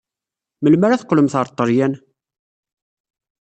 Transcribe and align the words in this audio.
Melmi 0.61 0.85
ara 0.85 1.01
teqqlemt 1.01 1.37
ɣer 1.37 1.47
Ṭṭalyan? 1.51 1.93